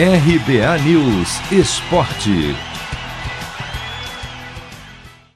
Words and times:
RBA 0.00 0.78
News 0.84 1.40
Esporte. 1.50 2.54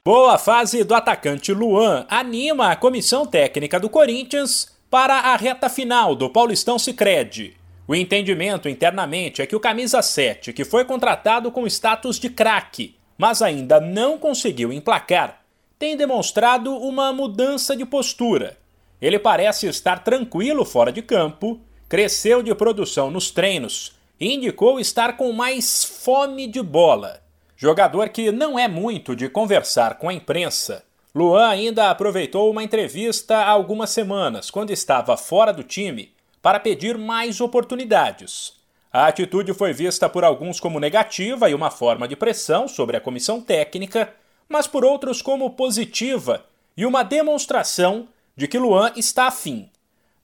Boa 0.05 0.37
fase 0.37 0.85
do 0.85 0.95
atacante 0.95 1.51
Luan 1.51 2.05
anima 2.07 2.71
a 2.71 2.75
comissão 2.77 3.25
técnica 3.25 3.77
do 3.77 3.89
Corinthians 3.89 4.71
para 4.89 5.15
a 5.15 5.35
reta 5.35 5.67
final 5.67 6.15
do 6.15 6.29
Paulistão 6.29 6.79
Sicredi. 6.79 7.57
O 7.85 7.93
entendimento 7.93 8.69
internamente 8.69 9.41
é 9.41 9.45
que 9.45 9.53
o 9.53 9.59
camisa 9.59 10.01
7, 10.01 10.53
que 10.53 10.63
foi 10.63 10.85
contratado 10.85 11.51
com 11.51 11.67
status 11.67 12.17
de 12.17 12.29
craque, 12.29 12.95
mas 13.17 13.41
ainda 13.41 13.81
não 13.81 14.17
conseguiu 14.17 14.71
emplacar, 14.71 15.41
tem 15.77 15.97
demonstrado 15.97 16.73
uma 16.73 17.11
mudança 17.11 17.75
de 17.75 17.85
postura. 17.85 18.57
Ele 19.01 19.19
parece 19.19 19.67
estar 19.67 20.05
tranquilo 20.05 20.63
fora 20.63 20.89
de 20.89 21.01
campo, 21.01 21.59
cresceu 21.89 22.41
de 22.41 22.55
produção 22.55 23.11
nos 23.11 23.29
treinos 23.29 24.01
indicou 24.19 24.79
estar 24.79 25.17
com 25.17 25.31
mais 25.31 25.83
fome 25.83 26.47
de 26.47 26.61
bola. 26.61 27.21
Jogador 27.55 28.09
que 28.09 28.31
não 28.31 28.57
é 28.57 28.67
muito 28.67 29.15
de 29.15 29.29
conversar 29.29 29.97
com 29.97 30.09
a 30.09 30.13
imprensa, 30.13 30.83
Luan 31.15 31.47
ainda 31.47 31.91
aproveitou 31.91 32.49
uma 32.49 32.63
entrevista 32.63 33.37
há 33.37 33.49
algumas 33.49 33.91
semanas, 33.91 34.49
quando 34.49 34.71
estava 34.71 35.15
fora 35.15 35.53
do 35.53 35.61
time, 35.61 36.11
para 36.41 36.59
pedir 36.59 36.97
mais 36.97 37.39
oportunidades. 37.39 38.53
A 38.91 39.05
atitude 39.05 39.53
foi 39.53 39.73
vista 39.73 40.09
por 40.09 40.23
alguns 40.23 40.59
como 40.59 40.79
negativa 40.79 41.49
e 41.49 41.53
uma 41.53 41.69
forma 41.69 42.07
de 42.07 42.15
pressão 42.15 42.67
sobre 42.67 42.97
a 42.97 43.01
comissão 43.01 43.39
técnica, 43.39 44.11
mas 44.49 44.65
por 44.65 44.83
outros 44.83 45.21
como 45.21 45.51
positiva 45.51 46.43
e 46.75 46.83
uma 46.83 47.03
demonstração 47.03 48.07
de 48.35 48.47
que 48.47 48.57
Luan 48.57 48.91
está 48.95 49.27
afim. 49.27 49.69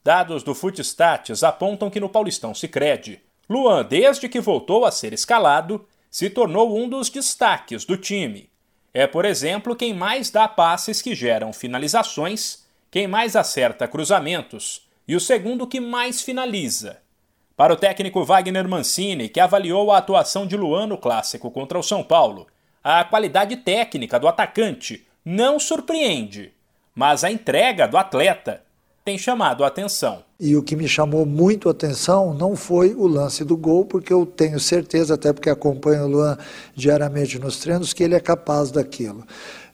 Dados 0.03 0.41
do 0.41 0.55
Footstats 0.55 1.43
apontam 1.43 1.91
que 1.91 1.99
no 1.99 2.09
Paulistão 2.09 2.55
Sicredi, 2.55 3.21
Luan, 3.49 3.83
desde 3.83 4.29
que 4.29 4.39
voltou 4.39 4.85
a 4.85 4.91
ser 4.91 5.11
escalado, 5.11 5.83
se 6.11 6.29
tornou 6.29 6.77
um 6.77 6.87
dos 6.87 7.09
destaques 7.09 7.83
do 7.83 7.97
time. 7.97 8.47
É, 8.93 9.07
por 9.07 9.25
exemplo, 9.25 9.75
quem 9.75 9.93
mais 9.93 10.29
dá 10.29 10.47
passes 10.47 11.01
que 11.01 11.15
geram 11.15 11.51
finalizações, 11.51 12.65
quem 12.91 13.07
mais 13.07 13.35
acerta 13.35 13.87
cruzamentos 13.87 14.87
e 15.07 15.15
o 15.15 15.19
segundo 15.19 15.65
que 15.65 15.79
mais 15.79 16.21
finaliza. 16.21 16.97
Para 17.57 17.73
o 17.73 17.75
técnico 17.75 18.23
Wagner 18.23 18.67
Mancini, 18.67 19.27
que 19.27 19.39
avaliou 19.39 19.91
a 19.91 19.97
atuação 19.97 20.45
de 20.45 20.55
Luan 20.55 20.85
no 20.85 20.97
clássico 20.97 21.49
contra 21.49 21.77
o 21.77 21.83
São 21.83 22.03
Paulo, 22.03 22.47
a 22.83 23.03
qualidade 23.03 23.57
técnica 23.57 24.19
do 24.19 24.27
atacante 24.27 25.07
não 25.25 25.59
surpreende, 25.59 26.53
mas 26.95 27.23
a 27.23 27.31
entrega 27.31 27.87
do 27.87 27.97
atleta 27.97 28.63
tem 29.03 29.17
chamado 29.17 29.63
a 29.63 29.67
atenção. 29.67 30.23
E 30.39 30.55
o 30.55 30.63
que 30.63 30.75
me 30.75 30.87
chamou 30.87 31.25
muito 31.25 31.67
a 31.67 31.71
atenção 31.71 32.33
não 32.33 32.55
foi 32.55 32.93
o 32.93 33.07
lance 33.07 33.43
do 33.43 33.57
gol, 33.57 33.85
porque 33.85 34.13
eu 34.13 34.25
tenho 34.25 34.59
certeza, 34.59 35.15
até 35.15 35.33
porque 35.33 35.49
acompanho 35.49 36.05
o 36.05 36.07
Luan 36.07 36.37
diariamente 36.75 37.39
nos 37.39 37.57
treinos, 37.57 37.93
que 37.93 38.03
ele 38.03 38.15
é 38.15 38.19
capaz 38.19 38.71
daquilo. 38.71 39.25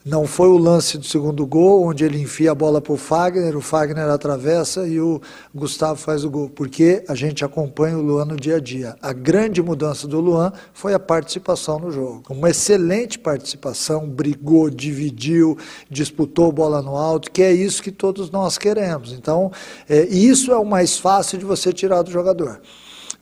Não 0.06 0.28
foi 0.28 0.50
o 0.50 0.58
lance 0.60 1.00
do 1.00 1.04
segundo 1.04 1.48
gol, 1.48 1.88
onde 1.88 2.06
ele 2.06 2.22
enfia 2.22 2.52
a 2.52 2.56
bola 2.56 2.80
para 2.80 2.94
o 2.94 2.96
Fagner, 2.98 3.58
o 3.58 3.60
Fagner 3.60 4.08
atravessa 4.08 4.88
e 4.88 5.00
o 5.00 5.20
Gustavo 5.52 6.00
faz 6.00 6.24
o 6.24 6.30
gol, 6.30 6.48
porque 6.48 7.04
a 7.08 7.16
gente 7.16 7.44
acompanha 7.44 7.98
o 7.98 8.04
Luan 8.04 8.24
no 8.26 8.36
dia 8.36 8.58
a 8.58 8.60
dia. 8.60 8.96
A 9.02 9.12
grande 9.12 9.64
mudança 9.64 10.08
do 10.08 10.20
Luan 10.20 10.54
foi 10.76 10.94
a 10.94 11.00
participação 11.00 11.80
no 11.80 11.92
jogo. 11.92 12.22
Uma 12.30 12.52
excelente 12.52 13.18
participação, 13.18 14.08
brigou, 14.08 14.70
dividiu, 14.70 15.58
disputou 15.90 16.52
bola 16.52 16.84
no 16.84 16.96
alto, 16.96 17.32
que 17.32 17.42
é 17.42 17.52
isso 17.52 17.82
que 17.82 17.92
todos 17.92 18.30
nós 18.30 18.60
queremos. 18.60 19.12
Então, 19.12 19.52
é, 19.90 20.06
isso 20.06 20.52
é 20.52 20.56
o 20.56 20.64
mais 20.64 21.00
fácil 21.00 21.40
de 21.40 21.46
você 21.46 21.74
tirar 21.74 22.04
do 22.04 22.12
jogador. 22.12 22.62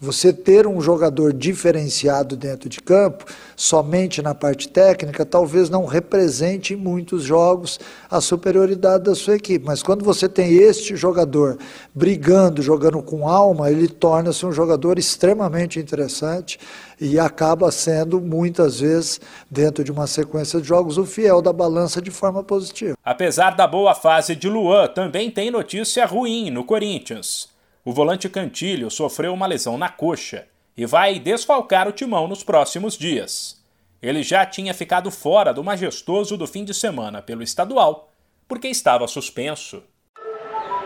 Você 0.04 0.34
ter 0.34 0.68
um 0.68 0.82
jogador 0.82 1.32
diferenciado 1.32 2.36
dentro 2.36 2.68
de 2.68 2.82
campo, 2.82 3.24
somente 3.56 4.22
na 4.22 4.36
parte 4.36 4.68
técnica, 4.68 5.26
talvez 5.26 5.70
não 5.70 5.86
represente 5.86 6.74
em 6.74 6.76
muitos 6.76 7.24
jogos 7.24 7.80
a 8.12 8.20
superioridade 8.20 9.06
da 9.06 9.16
sua 9.16 9.38
equipe. 9.38 9.66
Mas 9.66 9.82
quando 9.82 10.04
você 10.04 10.28
tem 10.28 10.56
este 10.56 10.98
jogador 10.98 11.58
brigando, 11.96 12.62
jogando 12.62 13.02
com 13.02 13.30
alma, 13.30 13.72
ele 13.72 13.88
torna-se 13.88 14.46
um 14.46 14.52
jogador 14.52 15.00
extremamente 15.00 15.80
interessante 15.80 16.60
e 17.00 17.18
acaba 17.18 17.72
sendo, 17.72 18.20
muitas 18.20 18.82
vezes, 18.82 19.22
dentro 19.50 19.86
de 19.86 19.92
uma 19.94 20.06
sequência 20.06 20.60
de 20.60 20.68
jogos, 20.68 20.98
o 20.98 21.06
fiel 21.06 21.42
da 21.42 21.54
balança 21.54 22.02
de 22.02 22.12
forma 22.12 22.44
positiva. 22.44 22.98
Apesar 23.06 23.52
da 23.52 23.66
boa 23.66 23.96
fase 23.96 24.36
de 24.36 24.50
Luan, 24.50 24.86
também 24.90 25.32
tem 25.32 25.50
notícia 25.50 26.06
ruim 26.06 26.52
no 26.52 26.66
Corinthians. 26.66 27.53
O 27.86 27.92
volante 27.92 28.30
Cantilho 28.30 28.90
sofreu 28.90 29.34
uma 29.34 29.46
lesão 29.46 29.78
na 29.78 29.90
coxa 29.90 30.48
e 30.76 30.86
vai 30.86 31.20
desfalcar 31.20 31.86
o 31.88 31.92
timão 31.92 32.30
nos 32.30 32.42
próximos 32.42 32.98
dias. 32.98 33.62
Ele 34.02 34.24
já 34.24 34.46
tinha 34.46 34.74
ficado 34.74 35.12
fora 35.12 35.54
do 35.54 35.64
majestoso 35.64 36.38
do 36.38 36.48
fim 36.48 36.64
de 36.64 36.74
semana 36.74 37.22
pelo 37.22 37.44
estadual, 37.44 38.10
porque 38.48 38.70
estava 38.70 39.06
suspenso. 39.08 39.84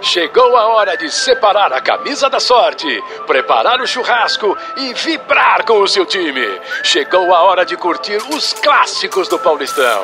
Chegou 0.02 0.56
a 0.56 0.68
hora 0.68 0.96
de 0.96 1.09
separar 1.09 1.72
a 1.72 1.81
camisa 1.81 2.30
da 2.30 2.40
sorte, 2.40 2.88
preparar 3.28 3.80
o 3.80 3.88
churrasco 3.88 4.57
e 4.78 4.94
vibrar 4.94 5.66
com 5.66 5.81
o 5.81 5.88
seu 5.88 6.06
time. 6.06 6.47
Chegou 6.84 7.34
a 7.34 7.44
hora 7.44 7.63
de 7.63 7.78
curtir 7.78 8.18
os 8.34 8.53
clássicos 8.53 9.28
do 9.28 9.38
Paulistão. 9.38 10.03